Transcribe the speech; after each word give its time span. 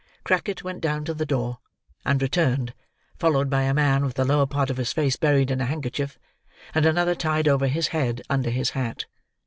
Crackit 0.23 0.63
went 0.63 0.81
down 0.81 1.05
to 1.05 1.13
the 1.13 1.27
door, 1.27 1.59
and 2.03 2.23
returned 2.23 2.73
followed 3.19 3.51
by 3.51 3.61
a 3.61 3.73
man 3.75 4.03
with 4.03 4.15
the 4.15 4.25
lower 4.25 4.47
part 4.47 4.71
of 4.71 4.77
his 4.77 4.91
face 4.91 5.15
buried 5.15 5.51
in 5.51 5.61
a 5.61 5.65
handkerchief, 5.65 6.17
and 6.73 6.87
another 6.87 7.13
tied 7.13 7.47
over 7.47 7.67
his 7.67 7.89
head 7.89 8.23
under 8.27 8.49
his 8.49 8.71
hat. 8.71 9.05